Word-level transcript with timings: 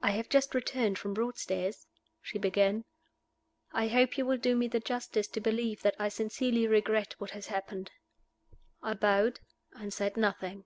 "I 0.00 0.12
have 0.12 0.30
just 0.30 0.54
returned 0.54 0.98
from 0.98 1.12
Broadstairs," 1.12 1.86
she 2.22 2.38
began. 2.38 2.86
"I 3.74 3.88
hope 3.88 4.16
you 4.16 4.24
will 4.24 4.38
do 4.38 4.56
me 4.56 4.68
the 4.68 4.80
justice 4.80 5.28
to 5.28 5.40
believe 5.42 5.82
that 5.82 5.96
I 5.98 6.08
sincerely 6.08 6.66
regret 6.66 7.14
what 7.18 7.32
has 7.32 7.48
happened." 7.48 7.90
I 8.82 8.94
bowed, 8.94 9.40
and 9.78 9.92
said 9.92 10.16
nothing. 10.16 10.64